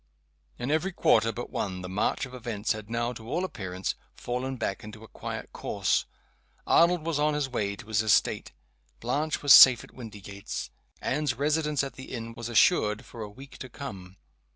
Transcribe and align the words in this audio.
In 0.57 0.71
every 0.71 0.91
quarter 0.91 1.31
but 1.31 1.51
one 1.51 1.83
the 1.83 1.87
march 1.87 2.25
of 2.25 2.33
events 2.33 2.71
had 2.71 2.89
now, 2.89 3.13
to 3.13 3.29
all 3.29 3.45
appearance, 3.45 3.93
fallen 4.15 4.57
back 4.57 4.83
into 4.83 5.03
a 5.03 5.07
quiet 5.07 5.53
course. 5.53 6.07
Arnold 6.65 7.05
was 7.05 7.19
on 7.19 7.35
his 7.35 7.47
way 7.47 7.75
to 7.75 7.85
his 7.85 8.01
estate; 8.01 8.51
Blanche 8.99 9.43
was 9.43 9.53
safe 9.53 9.83
at 9.83 9.93
Windygates; 9.93 10.71
Anne's 11.03 11.35
residence 11.35 11.83
at 11.83 11.93
the 11.97 12.05
inn 12.05 12.33
was 12.33 12.49
assured 12.49 13.05
for 13.05 13.21
a 13.21 13.29
week 13.29 13.59
to 13.59 13.69
come. 13.69 14.17